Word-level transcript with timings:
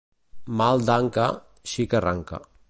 Mal 0.61 0.81
d'anca, 0.87 1.27
xica 1.75 2.03
ranca. 2.09 2.43